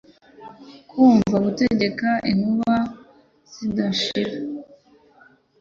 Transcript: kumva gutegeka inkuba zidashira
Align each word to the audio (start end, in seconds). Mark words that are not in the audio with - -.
kumva 0.89 1.35
gutegeka 1.45 2.09
inkuba 2.31 2.75
zidashira 3.53 4.35